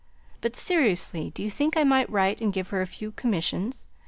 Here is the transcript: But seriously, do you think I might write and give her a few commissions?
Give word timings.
But 0.41 0.55
seriously, 0.55 1.29
do 1.29 1.43
you 1.43 1.51
think 1.51 1.77
I 1.77 1.83
might 1.83 2.09
write 2.09 2.41
and 2.41 2.51
give 2.51 2.69
her 2.69 2.81
a 2.81 2.87
few 2.87 3.11
commissions? 3.11 3.85